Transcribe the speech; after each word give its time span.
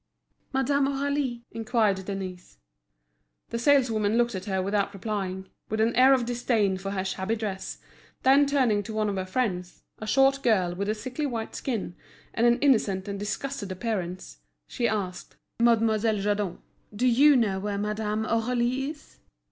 "Madame 0.51 0.87
Aurélie?" 0.87 1.43
inquired 1.51 2.03
Denise. 2.05 2.57
The 3.49 3.59
saleswoman 3.59 4.17
looked 4.17 4.33
at 4.33 4.45
her 4.45 4.59
without 4.59 4.95
replying, 4.95 5.47
with 5.69 5.79
an 5.79 5.95
air 5.95 6.15
of 6.15 6.25
disdain 6.25 6.77
for 6.79 6.89
her 6.89 7.05
shabby 7.05 7.35
dress, 7.35 7.77
then 8.23 8.47
turning 8.47 8.81
to 8.81 8.95
one 8.95 9.09
of 9.09 9.15
her 9.17 9.27
friends, 9.27 9.83
a 9.99 10.07
short 10.07 10.41
girl 10.41 10.73
with 10.73 10.89
a 10.89 10.95
sickly 10.95 11.27
white 11.27 11.53
skin 11.53 11.95
and 12.33 12.47
an 12.47 12.57
innocent 12.61 13.07
and 13.07 13.19
disgusted 13.19 13.71
appearance, 13.71 14.39
she 14.67 14.87
asked: 14.87 15.35
"Mademoiselle 15.59 16.17
Yadon, 16.17 16.57
do 16.95 17.05
you 17.05 17.35
know 17.35 17.59
where 17.59 17.77
Madame 17.77 18.25
Aurélie 18.25 18.89
is?" 18.89 19.19